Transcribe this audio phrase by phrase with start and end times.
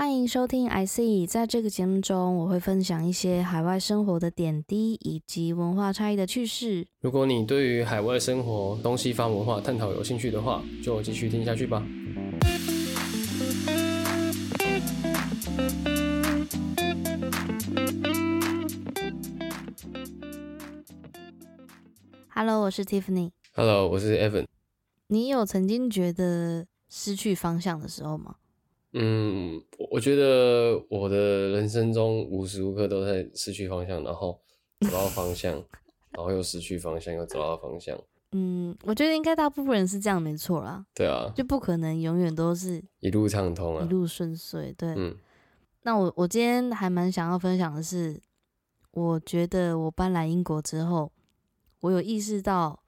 [0.00, 6.86] 欢迎收听 I C，在这个节目中，我会分享一些海外生活的点滴以及文化差异的趣事。
[7.02, 11.86] 如果你对于海外生活、东西方文化探讨有兴趣的话，就继续听下去吧。
[22.30, 23.32] Hello，我是 Tiffany。
[23.52, 24.46] Hello，我是 Evan。
[25.08, 28.36] 你有曾经觉得失去方向的时候吗？
[28.92, 34.40] 嗯，我我觉得我的人生中无时无刻都在失去方向，然后
[34.80, 35.52] 找到方向，
[36.10, 37.98] 然后又失去方向，又找到方向。
[38.32, 43.84] 嗯，我觉得应该大部分人是这样，没错啦，对啊，就不可能永远都是一路畅通啊。
[43.84, 44.72] 一路顺遂。
[44.76, 45.16] 对，嗯
[45.82, 48.20] 那我我今天还蛮想要分享的是，
[48.90, 51.10] 我觉得我搬来英国之后，
[51.80, 52.82] 我有意识到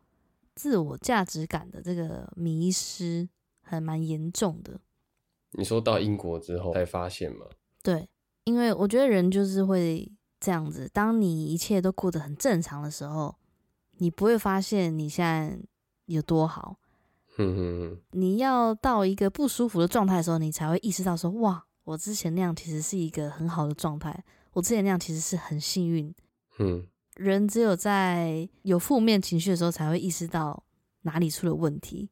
[0.54, 3.28] 自我价值感的这个迷失
[3.62, 4.78] 还蛮严重的。
[5.52, 7.46] 你说到英国之后才发现吗？
[7.82, 8.08] 对，
[8.44, 10.10] 因为我觉得人就是会
[10.40, 13.36] 这样子，当你一切都过得很正常的时候，
[13.98, 15.58] 你不会发现你现在
[16.06, 16.78] 有多好。
[17.34, 26.14] 哼哼哼，你要到一个不舒服的状态的时候，你才会意识到说，哇，我之前那样其实是一个很好的状态，我之前那样其实是很幸运。
[26.58, 30.62] 嗯，人只有在有负面情绪的时候，才会意识到
[31.02, 32.10] 哪里出了问题。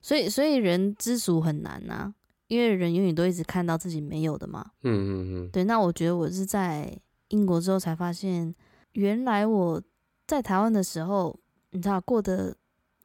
[0.00, 2.14] 所以，所以人知足很难呐、
[2.48, 4.72] 因为人永远都一直看到自己没有的嘛。
[4.82, 5.10] 嗯嗯
[5.46, 8.54] 嗯，对，那我觉得我是在英国之后才发现，
[8.92, 9.80] 原来我
[10.26, 11.38] 在台湾的时候，
[11.70, 12.56] 你知道过得，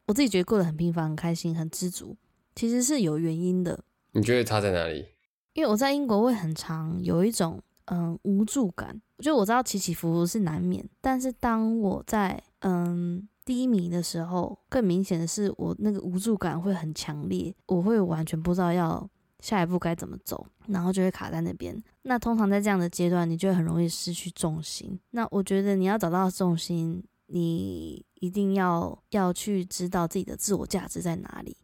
[0.08, 2.18] 我自己觉得过得很平凡、很开心、很知足，
[2.56, 3.84] 其实是有原因的。
[4.14, 5.06] 你觉得差在哪里？
[5.54, 19.08] 因为我在英国会很常有一种嗯无助感，就我知道起起伏伏是难免，但是当我在嗯低迷的时候，更明显的是我那个无助感会很强烈，我会完全不知道要
[19.44, 21.76] 下一步该怎么走，然后就会卡在那边。
[22.04, 24.98] 那通常在这样的阶段，你就很容易失去重心。
[25.12, 31.58] 那我觉得你要找到重心，你一定要要去知道自己的自我价值在哪里，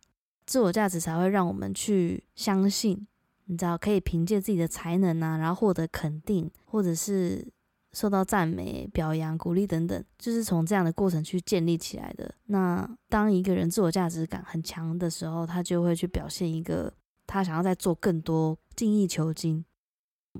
[0.46, 3.08] 自我价值才会让我们去相信。
[3.46, 7.48] 你知道，可以凭借自己的才能啊，然后获得肯定，或者是
[7.94, 12.36] 受到赞美、表扬、鼓励等等，就是从这样的过程去建立起来的。
[12.48, 16.94] 那当一个人自我价值感很强的时候，他就会去表现一个
[17.30, 19.64] 他想要再做更多、精益求精。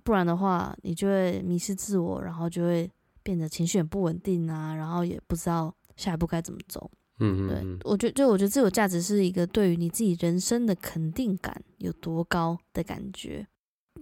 [0.04, 2.90] 不然的话，你就会迷失自我，然后就会
[3.22, 6.90] 变得情绪很不稳定啊，然后也不知道下一步该怎么走。
[7.20, 13.46] 嗯嗯哼哼，我觉得，就我觉得自我价值是一个对于你自己人生的肯定感有多高的感觉。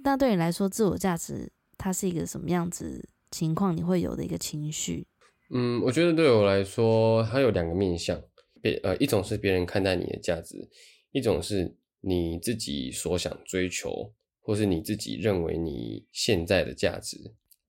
[0.04, 3.76] 那对你来说，自我价值它是一个什么样子情况？
[3.76, 5.06] 你会有的一个情绪？
[5.50, 8.22] 嗯，我觉得对我来说，它有两个面向，
[8.62, 10.70] 别呃，一种是别人看待你的价值，
[11.12, 11.76] 一种是
[12.08, 17.18] 你自己所想追求，或是你自己认为你现在的价值。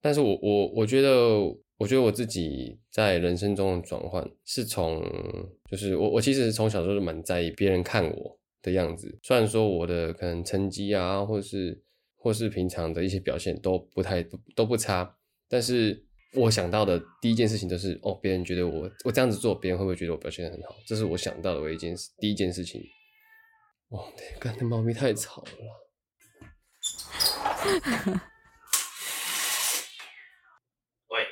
[0.01, 1.39] 但是我我我觉得，
[1.77, 5.03] 我觉得我自己在人生中的转换是从，
[5.69, 11.83] 就是我我其实从小就是蛮在意别人看我的样子，虽然说我的可能成绩啊，或是
[12.15, 15.17] 或是平常的一些表现都不太都不差，
[15.49, 16.01] 但是
[16.35, 20.77] 我想到的第一件事情就是，哦，别人觉得我我这样子做，别人会不会觉得我表现得很好？
[20.87, 22.81] 这是我想到的唯一一件事，第一件事情。
[23.89, 25.75] 哦，刚才猫咪太吵了啦。
[31.09, 31.27] 喂，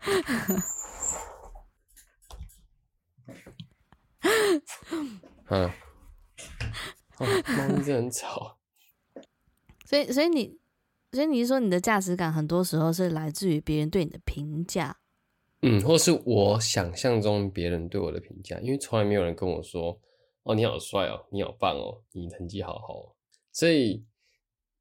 [5.48, 5.70] 嗯，
[7.18, 7.26] 哦，
[7.56, 8.58] 猫咪真的很吵。
[9.86, 10.58] 所以，所以你，
[11.12, 14.98] 所以你是说你的价值感很多时候是来自于别人对你的评价？
[15.62, 19.98] 嗯，或是我想象中别人对我的评价，因为从来没有人跟我说
[20.42, 23.14] ：“哦，你好帅哦，你好棒哦，你成绩好好哦。”
[23.52, 24.04] 所以，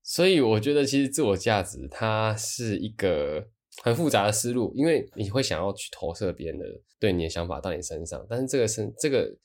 [0.02, 3.48] 所以我觉得其实自我价值它是一个
[3.84, 6.66] 很复杂的思路，因为你会想要去投射别人的
[7.00, 9.38] 对你的想法到你身上，但是这个是这个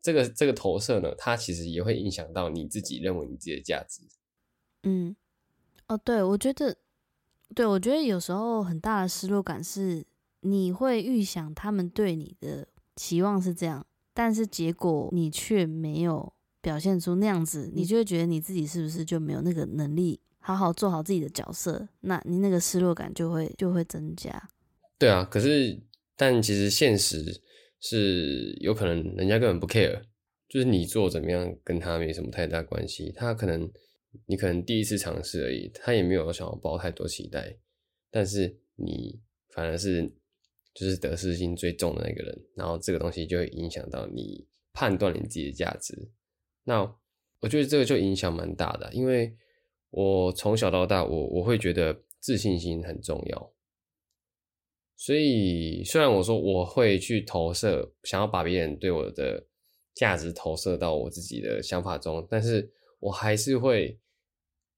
[0.00, 4.02] 这个这个投射呢，它其实也会影响到你自己认为你自己的价值。
[4.84, 5.14] 嗯，
[5.88, 6.78] 哦，对，我觉得，
[7.54, 10.06] 对我觉得有时候很大的失落感是，
[10.40, 12.66] 你会预想他们对你的
[12.96, 21.88] 期望是这样，但是结果你却没有表现出那样子，你就会觉得你自己是不是就没有那个能力好好做好自己的角色？
[22.00, 24.50] 那你那个失落感就会就会增加。
[24.98, 25.80] 对啊，可是
[26.16, 27.42] 但其实现实
[27.80, 30.02] 是有可能人家根本不 care，
[30.48, 33.70] 就是你做怎么样跟他没什么太大关系，他可能
[34.26, 37.56] 你可能第一次尝试而已，他也没有想要抱太多期待，
[38.10, 39.18] 但是你
[39.54, 40.12] 反而是
[40.74, 46.10] 就是得失心最重的那个人，然后这个东西就会影响到你判断你自己的价值。
[46.64, 46.82] 那
[47.40, 49.34] 我觉得这个就影响蛮大的，因为
[49.90, 53.52] 我从小到大，我我会觉得自信心很重要。
[54.96, 59.46] 所以虽然我说我会去投射，想要把别人对我的
[59.94, 63.98] 价值投射到我自己的想法中，但是我还是会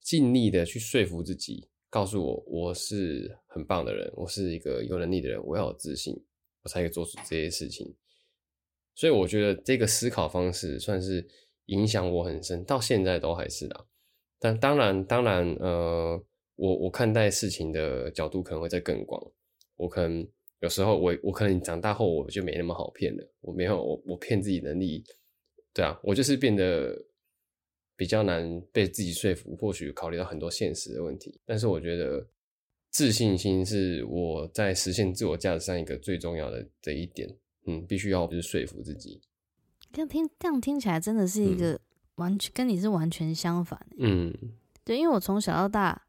[0.00, 6.18] 尽力的去说服自己，告诉我我是很棒的人，我是一个有能力的人，我要有自信，
[6.62, 7.94] 我才可以做出这些事情。
[8.94, 11.28] 所以我觉得这个思考方式算是
[11.66, 13.86] 影响我很深，到现在都还是的。
[14.38, 16.24] 但当然，当然，呃，
[16.56, 19.22] 我我看待事情的角度可能会再更广。
[19.76, 20.26] 我可能
[20.60, 25.04] 有时候我我可能长大后我就没那么好骗了，我没有我我骗自己能力，
[25.74, 26.98] 对啊，我就是变得
[28.02, 31.38] 比较难被自己说服，或许考虑到很多现实的问题。
[31.46, 32.26] 但是我觉得
[32.90, 37.32] 自信心是我在实现自我价值上一个最重要的这一点。
[37.64, 39.20] 嗯，必须要就是说服自己。
[39.92, 41.80] 这样听这样听起来真的是一个
[42.16, 43.78] 完全跟你是完全相反。
[43.98, 44.34] 嗯，
[44.84, 46.08] 对，因为我从小到大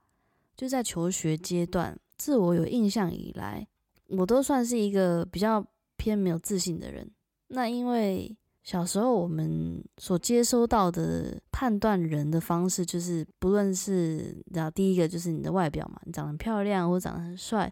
[0.58, 3.68] 就在求学阶段，自我有印象以来，
[4.08, 5.64] 我都算是一个比较
[5.96, 7.12] 偏没有自信的人。
[7.50, 17.72] 那因为小时候我们所接收到的判断人的方式，就是不论是然后第一个就是你的外表嘛，你长得漂亮或长得很帅，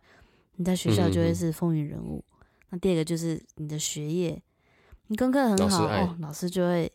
[0.58, 2.22] 你在学校就会是风云人物。
[2.70, 4.42] 那第二个就是你的学业，
[5.08, 6.92] 你功课很好哦，老师就会，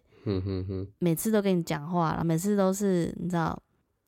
[0.99, 3.59] 每次都跟你讲话了，每次都是你知道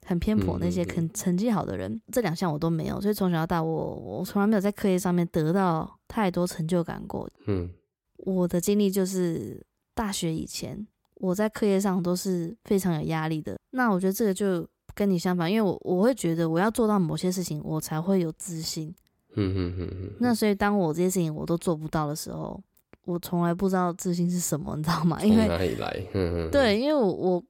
[0.05, 7.29] 很偏颇那些肯成绩好的人，这两项我都没有，所以从小到大我我从来没有在课业上面得到太多成就感过。
[7.47, 7.71] 嗯，
[8.19, 9.67] 我的经历就是
[9.99, 10.87] 大学以前
[11.17, 13.59] 我在课业上都是非常有压力的。
[13.71, 14.65] 那我觉得这个就
[14.95, 18.95] 跟你相反，因为我我会觉得我要做到某些事情，我才会有自信。
[19.35, 22.63] 嗯嗯嗯嗯，那所以当我这些事情我都做不到的时候，
[23.07, 25.21] 我从来不知道自信是什么，你知道吗？
[25.25, 25.91] 因为哪里来？
[26.53, 27.45] 对，因为我我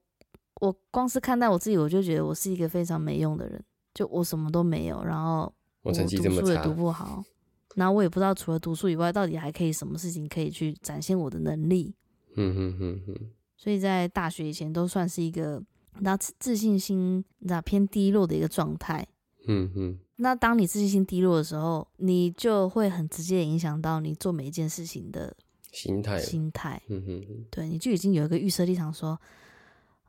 [0.62, 3.62] 我光是看待我自己，我就觉得我是一个非常没用的人，
[3.92, 5.52] 就我什么都没有，然后
[5.82, 7.22] 我成绩读书也读不好，
[7.76, 11.94] 然后我也不知道除了读书以外，到底还可以什么事情可以去展现我的能力。
[12.38, 15.62] 嗯哼哼哼，所以在大学以前都算是一个，
[16.00, 19.06] 那自信心那偏低落的一个状态。
[19.46, 19.98] 嗯嗯。
[20.16, 25.36] 那当你自信心低落的时候，你就会很直接影响到你做每一件事情的
[25.72, 26.18] 心态。
[26.18, 29.20] 心态，嗯哼，对，你就已经有一个预设立场，说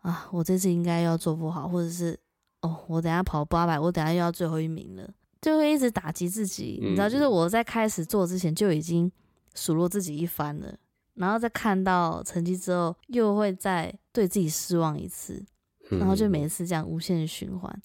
[0.01, 2.19] 啊，我这次应该要做不好，或者是
[2.61, 5.07] 哦，我等下跑八百，我等下又要最后一名了，
[5.41, 6.79] 就会一直打击自己。
[6.81, 9.11] 你知道，就是我在开始做之前就已经
[9.53, 10.75] 数落自己一番了，
[11.19, 15.45] 然后再看到成绩之后，又会再对自己失望一次，
[15.89, 17.81] 然后就每一次这样无限循环。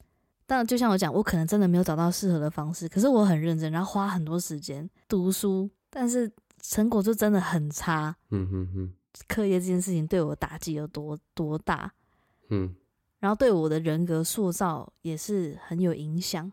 [0.47, 6.31] 但就像我讲，我可能真的没有找到适合的方式，可是我很认真，然后花很多时间读书，但是
[6.63, 8.15] 成果就真的很差。
[8.31, 8.93] 嗯哼哼，
[9.27, 11.93] 课业这件事情对我打击有多多大？
[12.51, 12.73] 嗯，
[13.19, 16.53] 然后对我的人格塑造也是很有影响。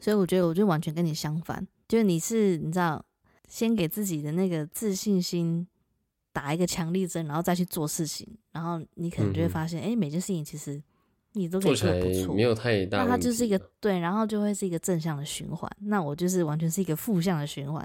[0.00, 3.04] 所以我觉得，我就完全跟你相反，就是你是你知道，
[3.48, 5.66] 先给自己的那个自信心
[6.32, 10.82] 打一个强力针，然后再去做事情，然后你可能就会发现，哎，每件事情其实。
[11.34, 12.98] 你都做的不错，没有太大。
[12.98, 15.66] 那它就是一个对，然后就会是一个正向的循环。
[15.78, 17.82] 那我就是完全是一个负向的循环，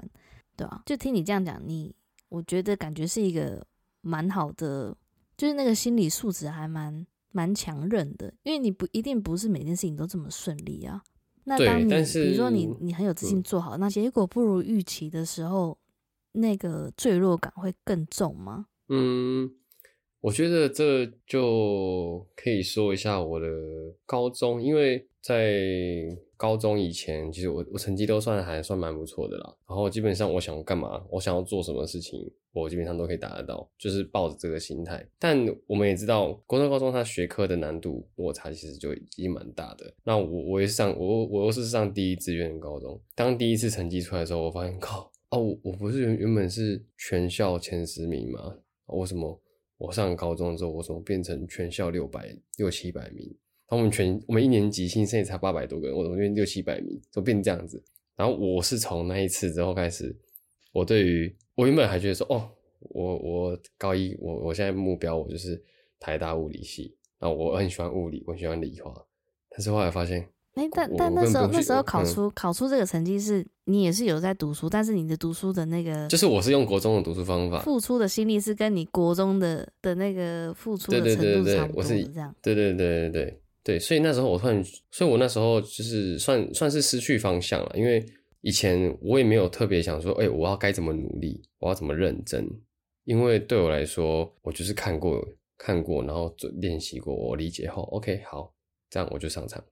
[0.54, 0.82] 对吧？
[0.84, 1.90] 就听你这样讲，你
[2.28, 3.66] 我觉得感觉是一个
[4.02, 4.94] 蛮好的，
[5.34, 8.30] 就是那个心理素质还蛮蛮强韧的。
[8.42, 11.02] 因为你不一定不是每件事情都这么顺利啊。
[11.44, 15.74] 那当你比如说你你很有自信做好，那结果不如预期的时候，
[16.32, 18.66] 那个坠落感会更重吗？
[18.88, 19.50] 嗯。
[20.20, 23.46] 我觉得这就可以说一下我的
[24.04, 25.62] 高中，因为在
[26.36, 29.54] 高中以前，其实我我成绩都算还算蛮不错的啦。
[29.68, 35.08] 然后基本上我想干嘛，我想要做什么事情，我基本上都可以达得到，就是抱着这个心态。
[35.20, 39.94] 但我们也知道，国中高中它学科的难度落差其实就已经蛮大的。
[40.02, 48.58] 那我我也上我我又是上第一志愿的高中，当第一次成绩出来的时候，我发现靠哦，我我不是原原本是全校前十名吗？
[48.86, 49.40] 为什么？
[49.76, 53.26] 我上高中之后，我怎么变成全校六百六七百名？
[53.68, 56.98] 然后我们全我们一年级新生也才八百多个人，我怎么变六七百名？
[57.12, 57.82] 怎么变这样子？
[58.16, 60.16] 然后我是从那一次之后开始，
[60.72, 65.62] 我对于我原本还觉得说，哦，我我高一我我现在目标我就是
[66.00, 68.94] 台大物理系，然后我很喜欢物理，我喜欢理化，
[69.50, 70.26] 但是后来发现。
[70.58, 82.34] 哎，但但那时候那时候考出考出这个成绩是你也是有在读书，但是你的读书的那个就是我是用国中的读书方法，付出的心力是跟你国中的的那个付出的程度差不多，是这样。
[82.42, 88.04] 对对对对对对，所以那时候我突然，所以我那时候就是算算是失去方向了，因为
[88.40, 92.48] 以前我也没有特别想说，哎，我要该怎么努力，我要怎么认真，
[93.04, 95.22] 因为对我来说，我就是看过
[95.58, 98.52] 看过，然后做练习过，我理解后，OK，好，
[98.88, 99.62] 这样我就上场。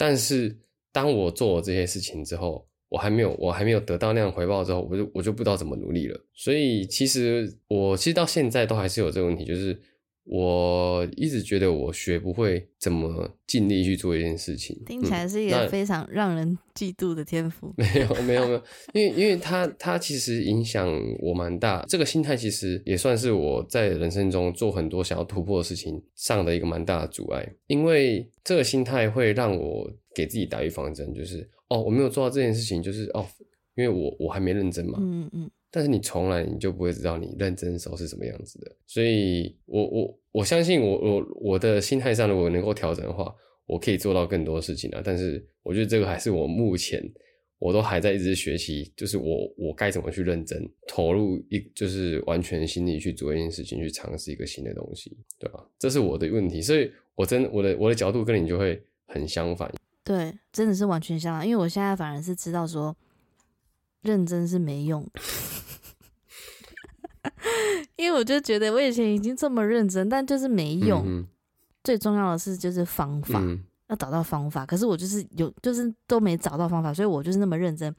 [0.00, 0.56] 但是
[0.92, 6.18] 当我做了这些事情之后，我还没有，我还没有得到那样回报之后，我就我就不知道怎么努力了。
[6.32, 9.78] 所以其实我其实到现在都还是有这个问题，就是
[10.24, 14.80] 我一直觉得我学不会怎么尽力去做一件事情。
[14.86, 17.72] 听起来是一个非常让人嫉妒的天赋。
[17.76, 18.62] 没有没有没有，
[18.92, 20.88] 因为因为他他其实影响
[21.20, 27.46] 我蛮大，这个心态其实也算是我在人生中做很多想要突破的事情上的一个蛮大的阻碍。
[27.66, 31.48] 因为这个心态会让我给自己打预防针，就是。
[31.70, 33.24] 哦，我没有做到这件事情，就是哦，
[33.76, 34.98] 因为我我还没认真嘛。
[35.00, 35.48] 嗯嗯。
[35.70, 43.32] 但是你从来你就不会知道你认真的时候是什么样子的，所以我我我相信我我我的心态上如果能够调整的话，
[43.66, 45.00] 我可以做到更多事情啊。
[45.04, 47.00] 但是我觉得这个还是我目前
[47.60, 55.64] 我都还在一直学习，就是我我该怎么去认真投入一就是完全心力去做一件事情，去尝试一个新的东西，对吧？
[55.78, 59.72] 这是我的问题，所以我真我的我的角度跟你就会很相反。
[60.02, 61.46] 对，真的是完全相反。
[61.46, 62.96] 因为我现在反而是知道说，
[64.02, 65.20] 认真是没用的。
[68.00, 71.22] 因为我就觉得我以前已经这么认真，但就是没用。
[71.84, 73.42] 最重要的是就是方法，
[73.88, 74.64] 要找到方法。
[74.64, 77.94] 可是我就是有，就是都没找到方法，所以我就是那么认真，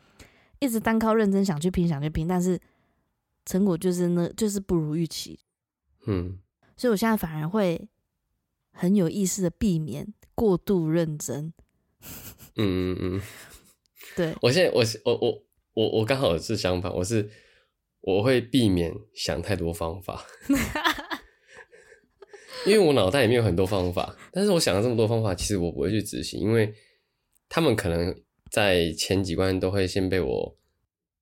[0.60, 2.60] 一直单靠认真想去拼，想去拼，但是
[3.46, 5.39] 成果就是那，就是不如预期。
[6.08, 6.39] 嗯，
[6.75, 7.88] 所以我现在反而会
[8.72, 11.53] 很有意识的避免过度认真。
[12.55, 13.22] 嗯嗯嗯，
[14.17, 15.43] 对我现在我我我
[15.74, 17.29] 我我刚好是相反，我是
[18.01, 20.25] 我会避免想太多方法，
[22.65, 26.74] 因为我脑袋里面有很多方法，但是我想了这么多方法，其实我不会去执行，因为
[27.48, 28.15] 他们可能
[28.50, 30.58] 在前几关都会先被我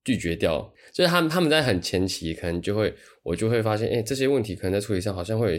[0.03, 2.93] 拒绝掉，就是他们他们在很前期可能就会
[3.23, 5.57] 我就会发现，哎，这些问题可能在处理上好像会。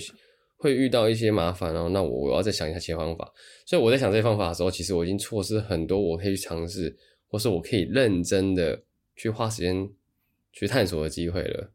[0.62, 3.32] 会遇到一些麻烦哦，那我我要再想一下其他方法。
[3.64, 6.94] 所以我在想这些方法的时候，其实我已经错失很多我可以去尝试，
[7.28, 8.78] 或是我可以认真的
[9.16, 9.88] 去花时间
[10.52, 11.72] 去探索的机会了。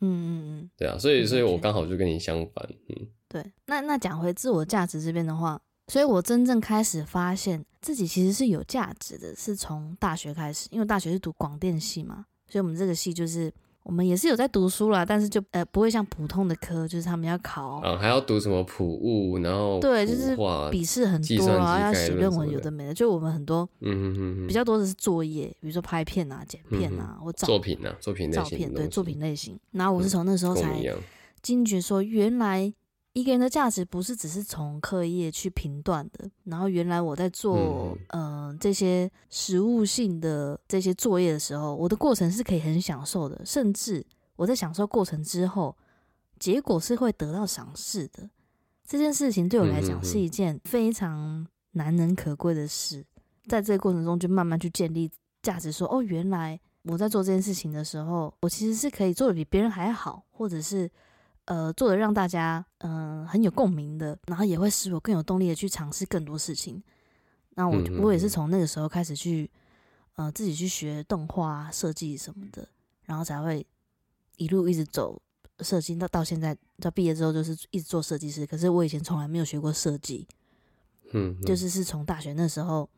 [0.00, 2.68] 嗯嗯嗯，对啊，所以所以我刚好就跟你相反。
[2.88, 3.44] 嗯，对。
[3.66, 13.52] 那那讲回自我价值这边的话，所以我真正开始发现自己其实是有价值的，是从大学开始，因为大学是读广电系嘛，所以我们这个系就是。
[13.84, 20.36] 我们也是有在读书啦，但是就呃不会像普通的科，就是他们要考啊，还要读什么普物，然后对，就是
[20.70, 22.94] 笔试很多，然后要写论文，有的没的。
[22.94, 29.58] 就我们很多，嗯嗯嗯，比较多的是作业，比如说拍片啊、剪片啊，或作品啊、作品照片，对，作品类型。
[29.72, 30.82] 然后我是从那时候才
[31.42, 32.72] 惊觉说，原来。
[33.14, 44.02] 一个人的价值不是只是从课业去评断的，然后原来我在做嗯这些实物性的这些作业的时候，我的过程是可以很享受的，甚至
[44.36, 45.76] 我在享受过程之后，
[46.38, 48.30] 结果是会得到赏识的。
[48.86, 53.04] 这件事情对我来讲是一件非常难能可贵的事，
[53.46, 55.10] 在这个过程中就慢慢去建立
[55.42, 60.90] 价值，说哦，原来我在做这件事情的时候，我其实是可以做的比别人还好，或者是。
[61.52, 66.82] 呃，做的让大家嗯很有共鸣的，然后也会使我更有动力的去尝试更多事情。
[67.50, 69.50] 那我我也是从那个时候开始去
[70.14, 72.66] 呃自己去学动画设计什么的，
[73.04, 73.66] 然后才会
[74.38, 75.20] 一路一直走
[75.60, 78.46] 设计到到现在，到毕业之后就是一直做设计师。
[78.46, 80.26] 可是我以前从来没有学过设计，
[81.12, 82.88] 嗯，就是是从大学那时候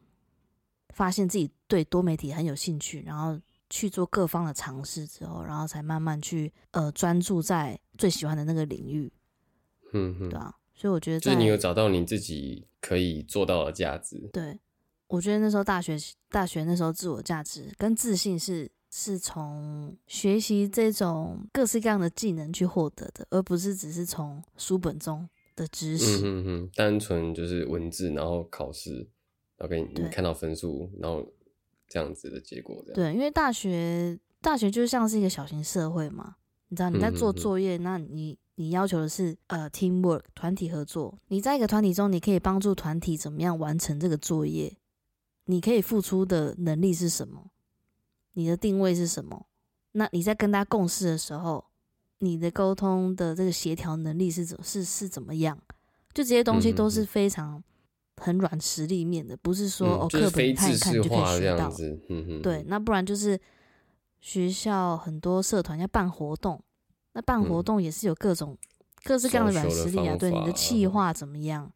[0.90, 3.40] 发现自己对多媒体很有兴趣，然后。
[3.70, 9.12] 去做各方的尝试之后，然后才慢慢去呃专注在最喜欢的那个领域，
[9.92, 14.28] 嗯，对啊，所以我觉得就是你有找到你自己可以做到的价值。
[14.32, 14.58] 对，
[15.08, 15.96] 我觉得那时候大学
[16.28, 26.18] 大学那时候自我价值跟自信是是从学习这种各式各样的技能去获得的，而不是只是从书本中的知识。
[26.18, 29.08] 嗯嗯嗯，单纯就是文字，然后考试，
[29.56, 31.26] 然后给你你看到分数，然后。
[31.86, 36.34] 这样子的结果，对，因为大学大学就像是一个小型社会嘛，
[36.74, 44.76] 你知道你在做作业，那你你要求的是呃 teamwork 团体合作，你在一个团体中，你可以帮助团体怎么样完成这个作业，
[45.44, 47.46] 你可以付出的能力是什么，
[48.32, 49.46] 你的定位是什么？
[49.92, 51.64] 那你在跟他共事的时候，
[52.18, 55.56] 你的沟通的这个协调能力是怎是是怎么样？
[56.12, 57.62] 就这些东西都是非常。
[58.16, 61.68] 很软实力面的，不是说哦课本看一看就可以学到。
[62.44, 63.36] 对，那不然就是
[64.24, 66.58] 学校很多社团要办活动，
[67.12, 68.56] 那办活动也是有各种
[69.02, 70.16] 各式各样的软实力啊。
[70.16, 71.70] 对，你的气化怎么样？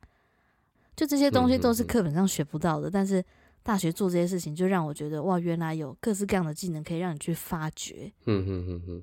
[0.96, 3.22] 就这些东西都是课本上学不到的，但是
[3.62, 8.10] 大学做这些事情，就让我觉得哇，原来有各式各样的技能可以让你去发掘。
[8.24, 9.02] 嗯嗯嗯嗯。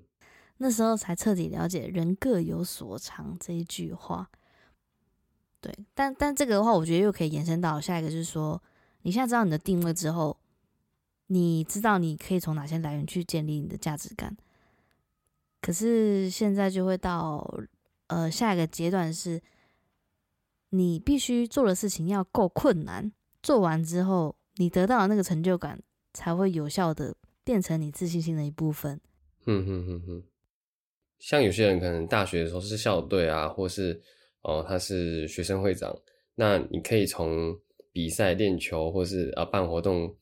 [0.57, 4.27] 那时候才彻底了解“人各有所长”这一句话。
[5.61, 8.59] 对，但但这个的话，我觉得又可以延伸到下一个，就是说，
[9.03, 10.35] 你现在知道你的定位之后，
[11.27, 14.35] 你知道你可以从哪些来源去建立你的价值感。
[15.61, 17.59] 可是现在就会到
[18.07, 19.41] 呃下一个阶段是，
[20.69, 25.81] 你必须做的事情要够困难，做完之后你得到的那个成就感
[26.13, 28.99] 才会有效的变成你自信心的一部分。
[29.45, 30.23] 嗯哼哼哼，
[31.19, 34.01] 像有些人可能大学的时候是校队啊，或是。
[34.47, 35.91] 哦，他是学生会长，
[36.35, 37.59] 那你可以从
[37.91, 40.15] 比赛、练球或是啊办活动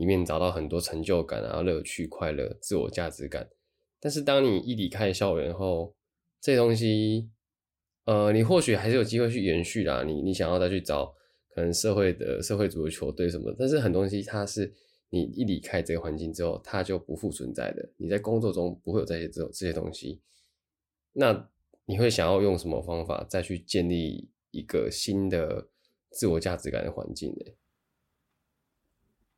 [0.00, 3.46] 里面找到很多成就感啊、乐趣、快乐、自我价值感。
[4.00, 5.94] 但是当你一离开校园后，
[6.40, 7.28] 这东西，
[8.06, 10.02] 呃，你或许还是有机会去延续啦。
[10.02, 11.14] 你你想要再去找
[11.54, 14.72] 可能社会的社会组的球队什么，但是很多东西它是
[15.10, 17.88] 你一离开这个环境之后，它就不复存在的。
[17.98, 20.20] 你在工作中不会有这些这这些东西，
[21.12, 21.48] 那。
[21.86, 25.66] 你会想要用什么方法再去建立一个新的
[26.10, 27.52] 自我价值感的环境呢？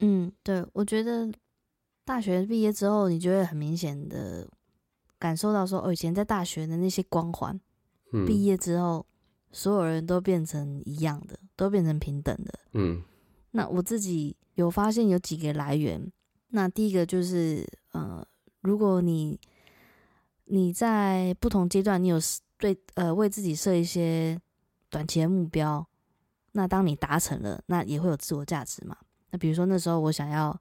[0.02, 1.32] 嗯，对，我觉得
[2.04, 4.46] 大学毕业之后，你就会很明显的
[5.18, 7.58] 感受到说，哦，以前在大学的那些光环，
[8.26, 9.06] 毕业之后
[9.52, 12.52] 所有人都变成一样的，都变成平等的。
[12.72, 13.00] 嗯，
[13.52, 16.10] 那我自己有发现有几个来源，
[16.48, 18.26] 那第一个就是呃，
[18.60, 19.38] 如果你
[20.46, 22.18] 你在不同阶段，你有
[22.58, 24.36] 对呃为自己设一些
[24.90, 25.86] 短期的目标，
[26.50, 28.96] 那当你达成了，那也会有自我价值嘛。
[29.32, 30.56] 那比如说那时候我想要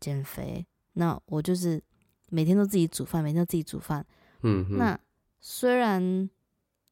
[0.00, 1.80] 减肥，那我就是
[2.30, 4.04] 每天都自己煮饭，每天都自己煮饭。
[4.42, 4.98] 嗯，那
[5.38, 6.28] 虽然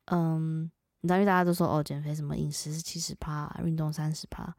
[0.05, 0.71] 嗯，
[1.01, 4.55] 你知道，因为大家都说哦，减肥什么饮食是七十趴，运动三十趴。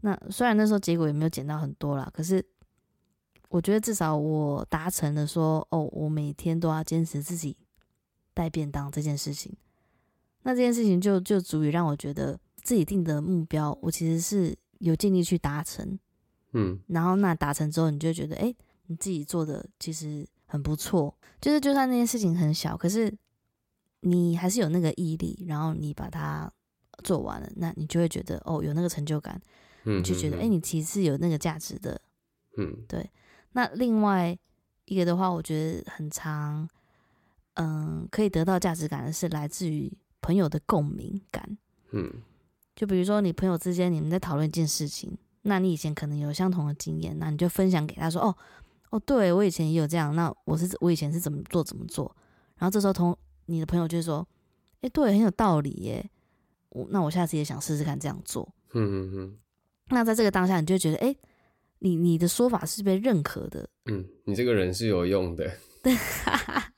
[0.00, 2.42] 那虽然那时候结果也没有减到很多啦，可是。
[3.50, 7.56] 我觉得至少我达成了说哦，我每天都要坚持自己
[8.32, 9.56] 带便当这件事情。
[10.42, 15.98] 那这件事情就就足以让我觉得自己定的目标，我其实是有尽力去达成。
[16.52, 18.54] 嗯，然后那达成之后，你就觉得哎，
[18.86, 21.12] 你自己做的其实很不错。
[21.40, 23.12] 就是就算那件事情很小，可是
[24.00, 26.50] 你还是有那个毅力，然后你把它
[27.02, 29.40] 做完了，那你就会觉得哦，有那个成就感。
[29.84, 32.00] 嗯，就觉得哎，你其实是有那个价值的。
[32.56, 33.10] 嗯，对。
[33.52, 34.36] 那另外
[34.84, 36.68] 一个的话，我觉得很长，
[37.54, 41.58] 嗯，可以得到价值感的是来自于朋友的共鸣感。
[41.90, 42.22] 嗯，
[42.74, 48.36] 就比如说你朋友之间你们在讨论一件事情，那你以前可能有相同的经验，那你就分享给他说：“哦，
[48.90, 52.14] 哦，对我以前也有这样，那我是我以前是怎么做怎么做。”
[52.58, 54.26] 然后这时候同你的朋友就说
[54.82, 56.10] ：“哎，对，很有道理耶，
[56.70, 59.38] 我那我下次也想试试看这样做。”嗯嗯嗯。
[59.88, 61.14] 那在这个当下，你就觉得哎。
[61.80, 65.44] 你你的说法是被认可的，嗯，你这个人是有用的，
[65.82, 65.94] 对，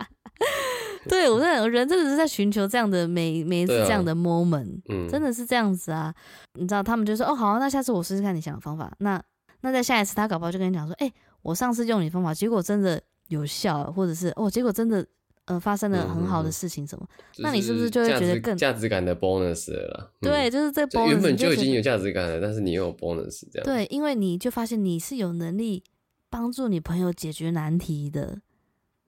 [1.09, 6.15] 对我这人真的是在寻求这样的每每一次这样的 moment，嗯，真的是这样子啊，
[6.55, 9.23] 你知道他们就说哦好，那下次我试试看你想的方法，那
[9.61, 15.07] 那在下一次他搞不好就跟你讲说，哎，我上次用你方法，结果真的有效，或者是哦，结果真的。
[15.49, 17.07] 呃，发生了很好的事情，什么？
[17.39, 20.11] 那你是不是就会觉得更价值感的 bonus 了？
[20.21, 23.65] 对，就是这 bonus 原本就已经有价值感了，但是你又有 bonus 这样。
[23.65, 25.85] 对，因为你就发现你是有能力
[26.29, 28.41] 帮助你朋友解决难题的。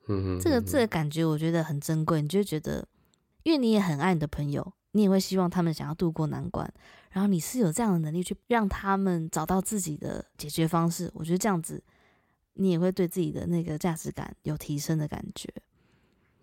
[0.09, 2.87] 嗯这个这个感觉我觉得很珍贵，你就觉得，
[3.43, 6.73] 因为你也很爱你的朋友，你也会希望他们想要度过难关，
[7.11, 11.11] 然后你是有这样的能力去让他们找到自己的解决方式。
[11.15, 11.83] 我觉得这样子，
[12.55, 15.49] 你也会对自己的那个价值感有提升的感觉。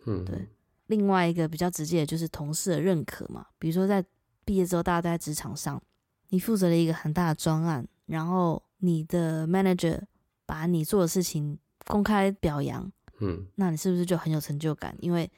[0.06, 0.48] 嗯，对。
[0.88, 4.06] 另外一个比较直接的就是同事的认可嘛，比如说在
[4.44, 5.82] 毕业之后，大家都在职场上，
[6.30, 10.00] 你负责了一个很大的专案，然后你的 manager
[10.46, 14.96] 把你做的事情公开表扬，嗯，那你是不是就很有成就感？
[15.00, 15.30] 因为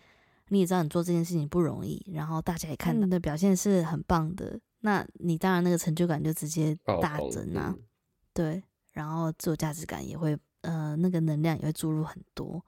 [0.49, 7.75] 你也知道你做这件事情不容易，然后大家也看你的表现是很棒的，那你当然那个成就感就直接大增啊。
[8.33, 8.63] 对，
[8.93, 12.63] 然后自我价值感也会，呃，那个能量也会注入很多。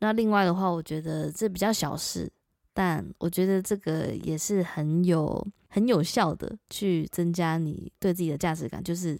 [0.00, 2.30] 那另外的话，我觉得这比较小事，
[2.72, 8.82] 但我觉得这个也是很有很有效的去增加你对自己的价值感。
[8.82, 9.18] 就是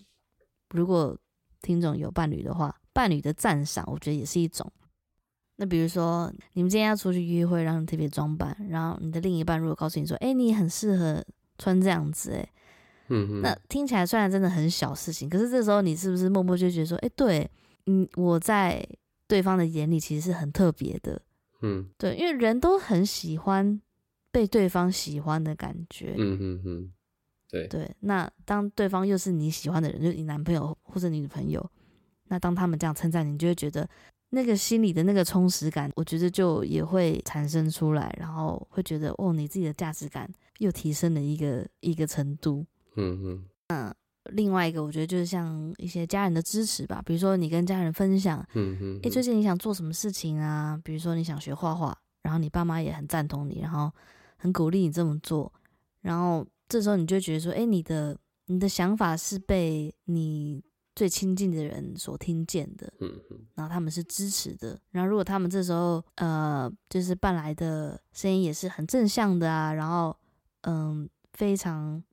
[0.70, 1.16] 如果
[1.62, 4.70] 听众有伴侣的话，伴侣的赞赏，我觉得也是一种。
[5.60, 11.22] 那比如说你们今天要出去约会，让你特别装扮，然后你的另一半如果告诉你说：“哎，你很适合
[11.58, 12.48] 穿这样子。”哎，
[13.08, 17.48] 嗯，那听起来虽然真的很小事情，可是这时候你是不是默默就觉得说：“哎，对，
[17.86, 18.84] 嗯，我在。”
[19.30, 21.22] 对方的眼里其实是很特别的，
[21.62, 23.80] 嗯，对，因为人都很喜欢
[24.32, 26.92] 被对方喜欢的感觉，嗯嗯嗯，
[27.48, 27.94] 对对。
[28.00, 31.64] 那当对方又是你喜欢的人，就是你男朋友或者你女朋友，
[32.26, 33.88] 那当他们这样称赞你你，就会觉得
[34.30, 42.64] 那个心里的那个充实感，我觉得就也会产生出来，然后会觉得哦，你自己的价值感又提升了一个一个程度。
[42.96, 43.94] 嗯嗯
[44.32, 50.78] 另外一个，我觉得就是像一些家人的支持吧，比如说你跟家人分享，嗯嗯，诶，最近你想做什么事情啊？
[50.84, 53.90] 比如说你想学画画，然后你爸妈也很赞同你，然后
[54.36, 55.50] 很鼓励你这么做，
[56.02, 58.16] 然后这时候你就觉得说，诶，你的
[58.46, 60.62] 你的想法是被你
[61.00, 64.78] 最亲近的人所听见的，嗯嗯然后他们是支持的。
[64.90, 70.14] 然后如果他们这时候呃，就是办来的声音也是很正向的啊，然后
[70.64, 72.04] 嗯，非常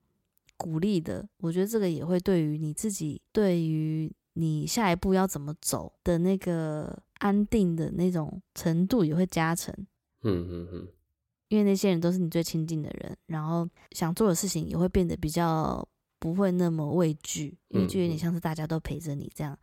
[0.55, 9.75] 鼓励的，我觉得这个也会对于你自己，对于你下一步要怎么走的那个安定的那种程度也会加成。
[10.23, 10.87] 嗯嗯嗯
[11.49, 15.85] 因为那些人都是你最亲近的人，然后想做的事情也会变得比较
[16.19, 19.57] 不会那么畏惧，因为就有点像是大家都陪着你这样。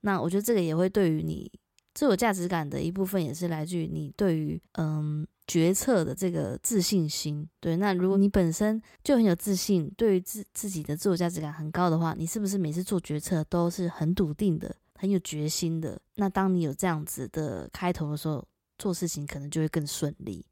[0.00, 1.50] 那我觉得这个也会对于你
[1.94, 7.48] 自我价值感的一部分，也是来自于你对于嗯决策的这个自信心。
[7.60, 16.00] 对，那如果你本身就很有自信，对于自自己的自我价值感很高的话，你是不是每次做决策都是很笃定的、很有决心的？
[16.16, 18.46] 那当你有这样子的开头的时候，
[18.78, 20.44] 做事情可能就会更顺利。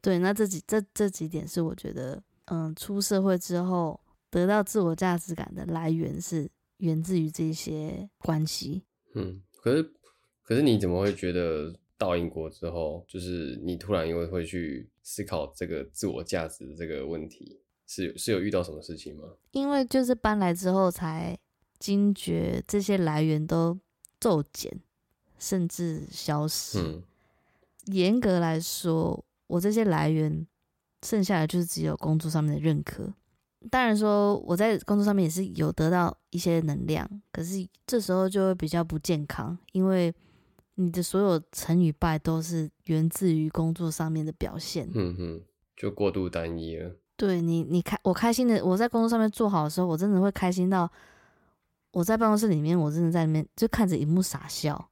[0.00, 8.82] 对，那这几这这几点是我觉得，嗯，出社会之后得到自我价值感的来源是源自于这些关系。
[9.14, 9.92] 嗯，可是
[10.42, 17.60] 可是你怎么会觉得到英国之后，就是你突然因为会去思考这个自我价值的这个问题？
[17.86, 19.24] 是是有遇到什么事情吗？
[19.52, 21.36] 因为就是搬来之后才
[21.78, 23.78] 惊觉这些来源都
[24.20, 24.80] 骤减，
[25.38, 26.80] 甚至消失。
[26.80, 27.02] 嗯
[27.86, 30.46] 严格来说，我这些来源
[31.02, 33.12] 剩下的就是只有工作上面的认可。
[33.70, 40.14] 当然说我在工作上面也是有得到一些能量，可是这时候就会比较不健康，因为
[40.76, 44.88] 你的所有成与败都是源自于工作上面的表现。
[44.94, 45.42] 嗯哼，
[45.76, 46.94] 就过度单一了。
[47.16, 50.88] 对你，你开我开心的，我在工作上面做好的时候，我真的会开心到
[51.90, 54.88] 我在办公室里面，我真的在里面就看着荧幕傻笑，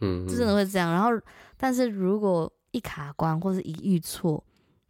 [0.00, 0.90] 嗯，就真的会这样。
[0.90, 1.10] 然后，
[1.58, 4.42] 但是如果一卡关或者一遇错，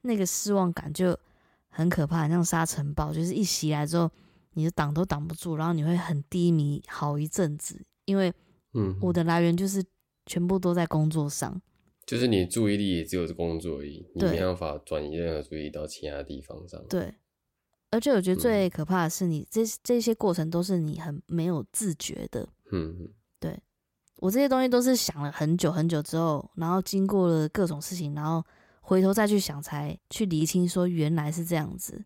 [0.05, 1.19] 那个失望感就
[1.69, 4.11] 很可怕，很像沙尘暴，就是一袭来之后，
[4.53, 8.33] 你的挡都挡不住，然后你会很低迷好一阵子，因为
[8.75, 9.85] 嗯，我的来源就是
[10.27, 11.61] 全部都在工作上。
[12.07, 16.79] 就是你的注意力也只有工作而已，你对没办法转移任何注意力到其他地方上。
[16.87, 17.15] 对，
[17.91, 22.47] 而且我觉得最可怕的是你，这这些过程都是你很没有自觉的。
[22.71, 23.09] 嗯
[23.41, 23.59] 对
[24.17, 28.45] 我这些东西都是想了很久很久之后，然后经过了各种事情，然后
[28.87, 32.05] 回头再去想，才去厘清说原来是这样子。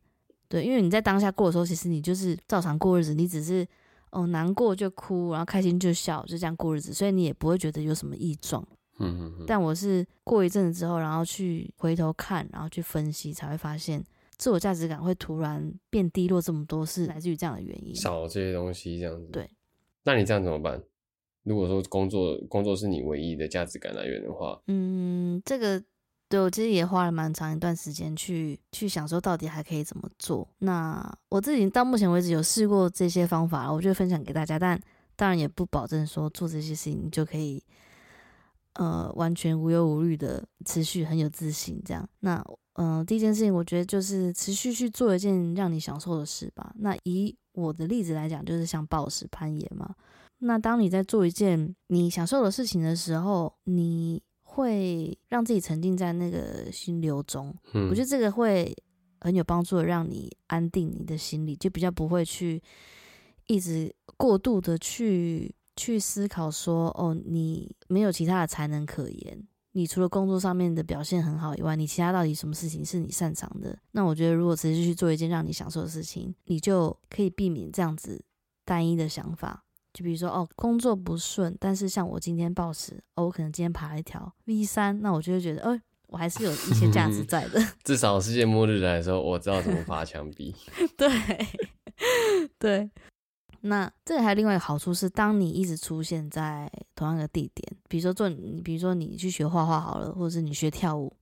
[0.48, 3.66] 对，因为你在当下过的时候，其实你就是照常过日子，你只是
[4.10, 8.66] 哦难过就哭，然后开心就笑，就这样过日子，所以你也不会觉得有什么异状。
[9.00, 14.02] 嗯嗯嗯，但我是过一阵子之后，然后去回头看，然后去分析，才会发现
[14.36, 17.94] 自我价值感会突然变低落这么多，是来自于这样的原因。
[17.94, 19.28] 少了这些东西这样子。
[19.32, 19.50] 对，
[20.04, 20.80] 那你这样怎么办？
[21.42, 25.82] 如果说工作工作是你唯一的价值感来源的话，嗯，这个
[26.28, 30.46] 对我其实也花了蛮长一段时间去去想说到底还可以怎么做。
[30.58, 34.78] 那我自己到目前为止有试过这些方法，我就分享给大家，但
[35.16, 37.62] 当然也不保证说做这些事情你就可以
[38.74, 42.08] 呃完全无忧无虑的持续很有自信这样。
[42.20, 46.72] 那嗯、呃第一件事情我觉得就是持续去做一件让你享受的事吧。
[46.78, 49.94] 那以我的例子来讲，就是像暴食攀岩嘛。
[50.40, 54.22] 那当你在做一件你享受的事情的时候，你
[54.58, 57.54] 会让自己沉浸在那个心流中。
[57.74, 58.76] 嗯，我觉得这个会
[59.20, 62.60] 很有帮助的，让你安定你的心理，就比较不会去
[63.46, 69.46] 一直过度的去去思考说，哦，你没有其他的才能可言。
[69.70, 73.78] 你除了工作上面的表现很好以外，你其他到底什么事情是你擅长的？
[73.92, 78.20] 那我觉得，如果持续去做一件让你享受的事情，你就可以避免这样子
[78.64, 79.64] 单一的想法。
[79.98, 87.60] 就比如说，哦，工作不顺，但是像我今天暴食，哦，我可能今天爬了一条 V 三，那我就会觉得，哦，我还是有一些价值 在的。
[87.82, 90.54] 至少世界末日来的时候，我知道怎么爬墙壁。
[90.96, 91.10] 对
[92.60, 92.88] 对，
[93.62, 101.12] 那这里还有另外一个好处是，当你一直出现在同样的地点，比如说做你，比如说你去学画画好了，或者是你学跳舞，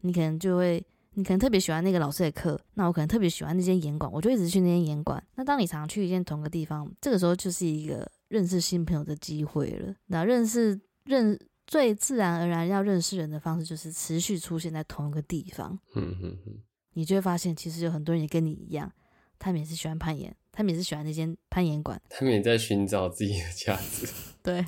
[0.00, 0.84] 你可能就会，
[1.14, 5.22] 你可能特别喜欢那个老师的课，那我可能特别喜欢那间演馆，我就一直去那间演馆。
[5.36, 9.94] 那当你常去一间同个地方，这个时候就是一个认识新朋友的机会了。
[10.06, 15.78] 那认识认最自然而然要认识人的方式，就是持续出现在同一个地方。
[15.94, 16.58] 嗯嗯嗯，
[16.94, 18.92] 你就会发现，其实有很多人也跟你一样，
[19.38, 22.00] 他们也是喜欢攀岩，他们也是喜欢那间攀岩馆。
[22.08, 24.06] 他们也在寻找自己的价值。
[24.42, 24.64] 对，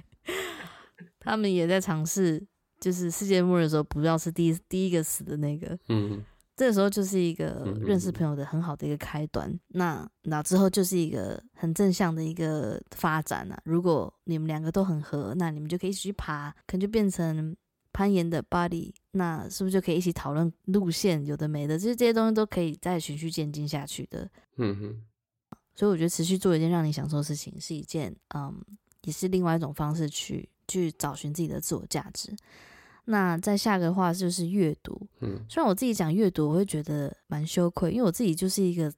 [1.20, 2.44] 他们也在尝试，
[2.80, 5.78] 就是世界末日的时候，不要是第一第一个死的那个。
[5.88, 6.24] 嗯
[6.58, 9.48] 这个时候就是一个嗯认识朋友的很好的一个开端。
[9.68, 13.56] 那那之后就是一个很正向的一个发展啊。
[13.64, 17.56] 如果你们两个都很合，那你们就可以一起去爬，可能就变成
[17.92, 18.92] 攀岩的 buddy。
[19.12, 21.24] 那是不是就可以一起讨论路线？
[21.24, 24.28] 有的没的，就是这些东西都可以再循序渐进下去的。
[24.56, 25.02] 嗯哼，
[25.76, 28.52] 所以我觉得持续做一件让你享受的事情，是一件嗯，
[29.04, 32.34] 也是另外一种方式去去找寻自己的自我价值。
[33.10, 38.92] 那再下个话就是阅读，嗯虽然我自己讲阅读，我会觉得蛮羞愧，因为我自己就是一个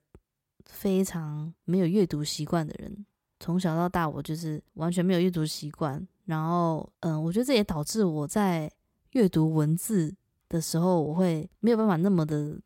[0.65, 3.05] 非常没有阅读习惯的人，
[3.39, 6.05] 从小到大我就是完全没有阅读习惯。
[6.25, 8.69] 然后，嗯，我觉得这也导致我在
[9.11, 10.13] 阅读文字
[10.49, 12.59] 的时候，我会没有办法那么的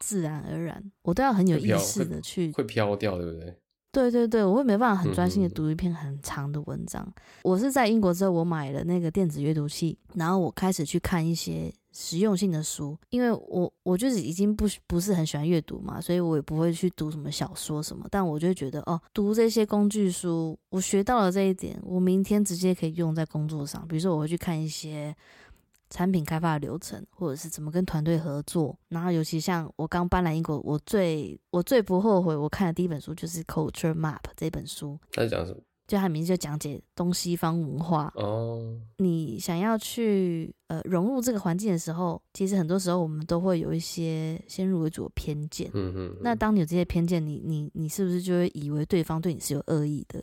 [0.00, 3.56] 自然而然，我都要很有意识的去会飘掉，对不对？
[3.90, 7.06] 对对对，我会没办法很专心的读一篇很长的文章。
[7.42, 25.14] 我是在英国之后，我买了那个电子阅读器，然后我开始去看一些实用性的书，因为我我就是已经不不是很喜欢阅读嘛，所以我也不会去读什么小说什么，但我就觉得哦，读这些工具书，我学到了这一点，我明天直接可以用在工作上，比如说我会去看一些。
[25.90, 35.60] 产品开发的流程，或者是怎么跟团队合作，然后尤其像我刚搬来英国，我最我最不后悔我看的第一本书就是《Culture Map》这本书，他在讲什么？
[35.86, 38.12] 就它名字就讲解东西方文化。
[38.16, 45.70] 哦，你想要去呃融入这个环境的时候，其实很多时候我们都会有一些先入为主的偏见。
[45.72, 50.22] 嗯嗯，那当你有这些偏见，你你你是不是就会以为对方对你是有恶意的？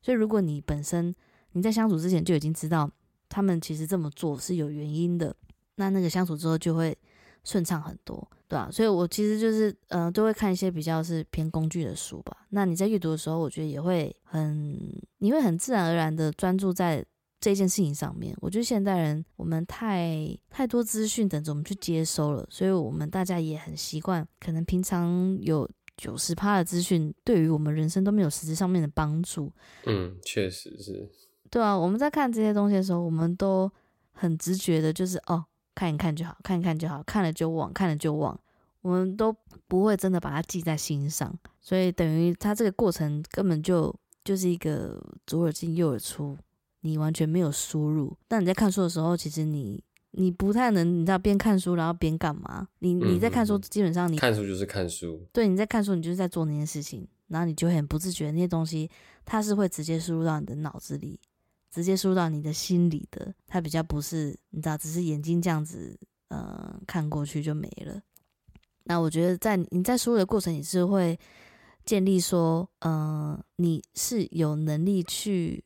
[0.00, 1.14] 所以如果你本身
[1.52, 2.90] 你在相处之前就已经知道
[3.32, 5.34] 他们其实这么做是有原因的，
[5.76, 6.96] 那那个相处之后就会
[7.44, 12.46] 顺畅很多，对吧、所以我其实就是呃都会看一些比较是偏工具的书吧。
[12.50, 14.78] 那你在阅读的时候，我觉得也会很
[15.18, 17.04] 你会很自然而然的专注在。
[17.44, 29.52] 这件事情上面，我觉得现代人我们太太多资讯等着我们去接收了，所以我们大家也很习惯，可能平常有九十趴的资讯，对于我们人生都没有实质上面的帮助。
[29.86, 31.10] 嗯，确实是，
[31.52, 33.70] 对啊，我们在看这些东西的时候，我们都
[34.12, 38.40] 很直觉的，就是哦，看一看就好，看一看就好，看了就忘，看了就忘，
[38.80, 39.36] 我们都
[39.68, 46.38] 不会真的把它记在心上，所以等于它这个过程根本就就是一个左耳进右耳出，
[46.80, 48.16] 你完全没有输入。
[48.26, 52.66] 但你在看书的时候，其实你你不太能，你知道边看书然后边干嘛？
[52.78, 58.90] 你你在看书，基本上你看书就是看书，对，你在看书，你就是在做那件事情，然后你就很不自觉，那些东西
[59.24, 61.20] 它是会直接输入到你的脑子里，
[61.72, 68.00] 直接输入到你的心里的，它比较不是你知道，只是眼睛这样子，呃，看过去就没了。
[68.84, 71.18] 那我觉得在你在输入的过程，你是会
[71.84, 75.64] 建立说，呃，你是有能力去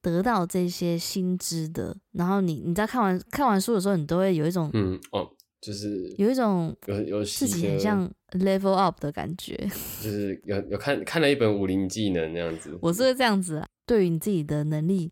[0.00, 5.28] 得到这些新知的，然后你你在看完看完书的时候，你都会有一种嗯哦，
[5.60, 9.56] 就是有一种有有自己很像 level up 的感觉。
[10.00, 15.10] 就是有有看看了一本武林技能那样子，我是会这样子啊，对于你自己的能力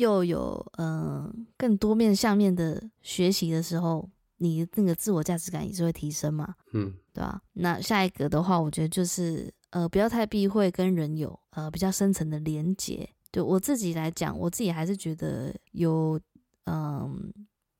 [0.00, 4.08] 又有呃更多面向面的学习的时候，
[4.38, 7.40] 你那个自我价值感也是会提升嘛，嗯对吧？
[7.52, 13.08] 那下一个的话，我觉得就是呃不要太避讳跟人有呃比较深层的连结。
[13.30, 16.20] 对我自己来讲，我自己还是觉得有
[16.64, 17.32] 嗯。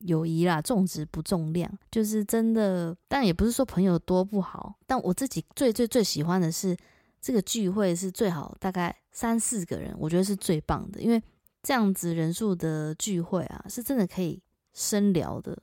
[0.07, 2.97] 友谊啦，重质不重量，就是真的。
[3.07, 6.75] 但也不是说朋友多不好，但我自己最最最喜欢的是
[7.21, 11.23] 这个聚会是最好，大概三四个人，我觉得是最棒的，因为
[11.63, 14.41] 这样子人数的聚会啊，是真的可以
[14.73, 15.57] 深聊的，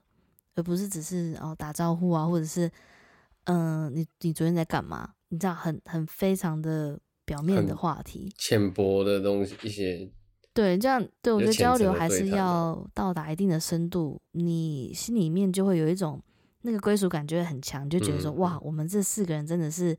[0.55, 2.71] 而不是只是哦打招呼啊，或者是
[3.45, 5.13] 嗯、呃你你昨天在干嘛？
[5.29, 10.09] 你知道很很非常的表面的很话题，浅薄的东西一些，
[10.53, 16.21] 对，这样对我觉得交流还是要到达一定的深度，你心里面就会有一种
[16.61, 19.97] 那个归属感，就会很强，就觉得说、嗯哇，我们这四个人真的是，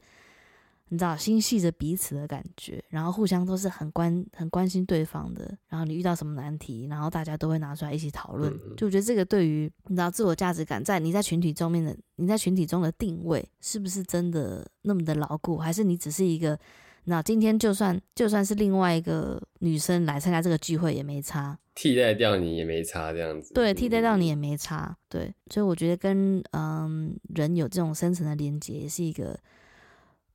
[0.88, 16.58] 你知道心系着彼此的感觉，然后互相都是很关很关心对方的，然后你遇到什么难题，然后大家都会拿出来一起讨论，就我觉得这个对于你知道自我价值感在你在群体中面的你在群体中的定位是不是真的那么的牢固，还是你只是一个。
[17.04, 24.28] 那今天就算就算是另外一个女生来参加这个聚会也没差，替代掉你也没差这样子，对，替代掉你嗯。
[24.28, 29.38] 也没差，对，所以我觉得跟嗯人有这种深层的连接，也是一个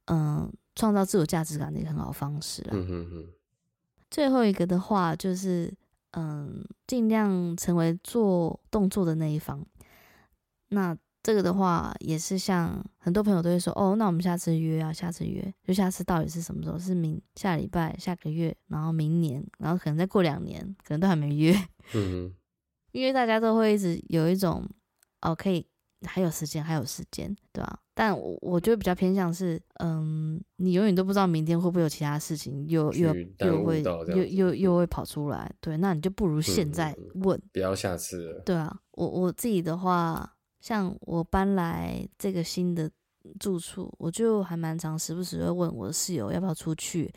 [0.06, 2.70] 嗯创造自我价值感的一个很好的方式啦。
[2.74, 3.28] 嗯哼哼，
[4.10, 5.74] 最后一个的话就是
[6.12, 9.66] 嗯尽量成为做动作的那一方，
[10.70, 10.98] 那。
[11.26, 16.78] 这个的话也是像很多朋友都会说哦，那我们下次约啊，下次约，就下次到底是什么时候？
[16.78, 21.56] 是明下礼拜、下个月，然后明年，然后可能再过两年，可能都还没约。
[21.94, 22.36] 嗯哼，
[22.92, 24.70] 因为大家都会一直有一种
[25.22, 25.66] 哦，可以
[26.06, 38.42] 还有时间，还有时间，对吧、但我我觉得比较偏向是，嗯，你永远都不知道明天会不会有其他事情，又又又会又又又会跑出来，对，那你就不如现嗯在嗯问，不要下次了。
[38.42, 42.90] 对啊，我我自己的话，像我搬来这个新的
[43.40, 47.14] 住处，我就还蛮常时不时会问我的室友要不要出去，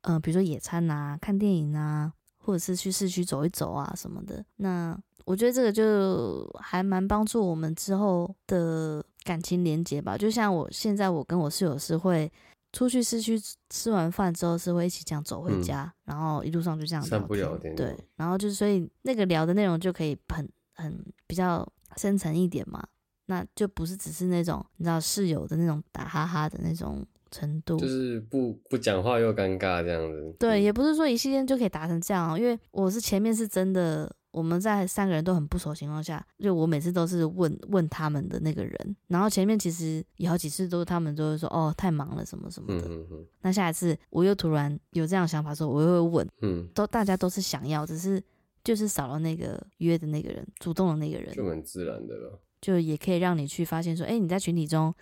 [0.00, 4.42] 呃，比如说野餐啊、看电影啊，或者是去市区走一走啊什么的。
[4.56, 10.16] 那我觉得这个就还蛮帮助我们之后的感情连接吧。
[10.16, 12.30] 就像我现在，我跟我室友是会。
[12.72, 20.94] 出去市区吃完饭之后是会一起这样走回嗯家，然后一路上就这样聊对，然后就是所以那个聊的内容就可以很很
[21.26, 22.86] 比较深层一点嘛，
[23.26, 30.36] 那就不是只是那种你知道室友的那种打哈哈的那种程度，就是不不讲话又尴尬这样子。
[30.38, 48.22] 对，嗯也不是说一系列就可以达成这样、哦，因为我是前面是真的，我们在三个人都很不熟的情况下，就我每次都是问问他们的那个人，然后前面其实有好几次都是他们都会说哦太忙了什么什么的，嗯嗯嗯那下一次我又突然有这样想法的时候，我又会问，嗯，都大家都是想要，只是
[48.62, 52.38] 就是少了那个约的那个人，主动的那个人，就很自然的了。
[52.60, 54.94] 就也可以让你去发现说，哎、你在群体中，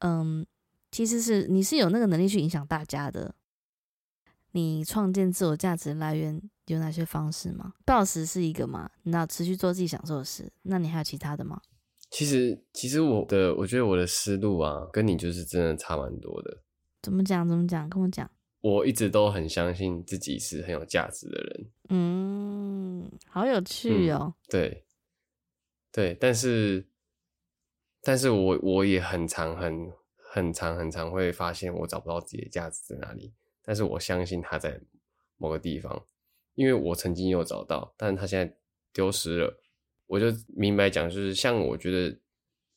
[0.00, 0.44] 嗯，
[0.90, 3.32] 其实是你是有那个能力去影响大家的。
[4.52, 7.74] 你创建自我价值来源有哪些方式吗？
[7.84, 8.90] 暴食是一个嘛？
[9.04, 11.60] 那持续做自己享受的事，那你还有其他的吗？
[12.10, 16.62] 其实其实我的我觉得我的思路啊，跟你就是真的差蛮多的。
[17.02, 17.46] 怎么讲？
[17.48, 17.88] 怎么讲？
[17.88, 18.30] 跟我讲。
[18.60, 24.34] 我一直都很相信自己是很有价值的人，嗯，好有趣哦。
[24.48, 24.84] 对，
[25.92, 26.88] 对，但是，
[28.02, 33.32] 但是我我也很常很很常很常会发现我找不到自己的价值在哪里，
[33.68, 34.80] 但是我相信它在
[35.36, 36.06] 某个地方，
[36.54, 38.56] 因为我曾经有找到，但是它现在
[38.94, 39.60] 丢失了，
[40.06, 42.18] 我就明白讲，就是像我觉得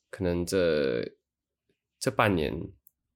[0.10, 1.10] 可能这
[1.98, 2.54] 这半年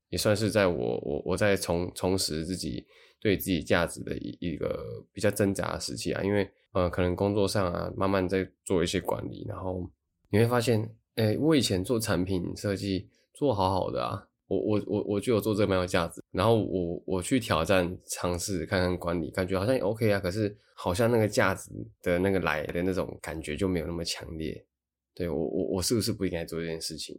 [0.08, 2.88] 也算是在我我我在重重拾自己
[3.20, 9.92] 对自己价值的一一个比较挣扎的时期啊，因为呃可能工作上啊慢慢在做一些管理，然后
[10.30, 24.65] 你会发现，哎、我以前做产品设计做好好的啊，我我我我就有做这个蛮有价值，然后我我去挑战尝试看看管理，感觉好像也 OK 啊，可是好像那个价值的那个来的那种感觉就没有那么强烈，
[25.13, 27.15] 对我我我是不是不应该做这件事情？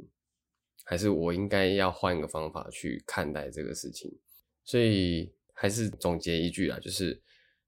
[0.84, 4.08] 还是我应该要换一个方法去看待这个事情？
[4.64, 7.20] 所以还是总结一句啦，就是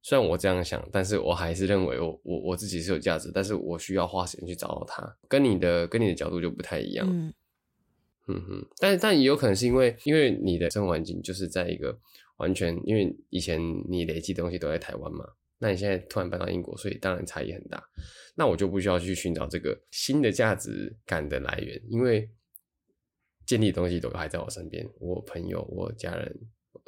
[0.03, 7.35] 虽然我这样想，但是我还是认为我我我自己是有价值，但是我需要花时间去找到它，跟你的跟你的角度就不太一样。
[8.29, 11.99] 嗯哼，但但也有可能是因为因为你的生活环境就是在一个
[12.37, 15.25] 完全，因为以前你累积东西都在台湾嘛，
[15.59, 17.83] 那你现在突然搬到英国，所以当然差异很大。
[18.37, 22.31] 那我就不需要去寻找这个新的价值感的来源，因为
[23.47, 26.39] 建立的东西都还在我身边，我朋友、我家人、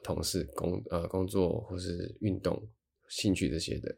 [0.05, 2.63] 同事、工呃工作或是运动、
[3.09, 3.97] 兴趣这些的，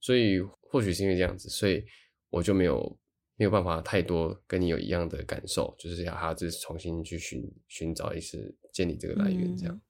[0.00, 1.84] 所以或许是因为这样子，所以
[2.30, 2.98] 我就没有
[3.38, 9.74] 没有办法太多跟你有一样的感受，就是要还要就是重新去寻寻找一次建立这个来源，这样。
[9.74, 9.80] 嗯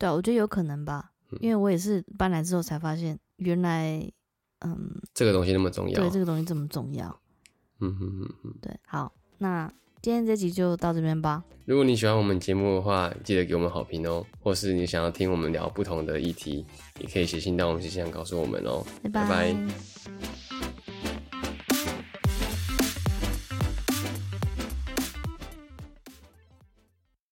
[0.00, 4.00] 对啊，我觉得有可能吧，嗯因为我也是搬来之后才发现，原来
[4.60, 6.00] 嗯，这个东西那么重要。
[6.00, 7.20] 对这个东西这么重要。
[7.80, 8.54] 嗯哼哼哼。
[8.62, 9.68] 对，好，那
[10.00, 11.42] 今天这集就到这边吧。
[11.64, 14.24] 如果你喜欢我们节目的话，记得给我们好评哦。
[14.38, 16.64] 或是你想要听我们聊不同的议题，
[17.00, 18.86] 也可以写信到我们信箱告诉我们哦。
[19.02, 20.47] 拜拜拜拜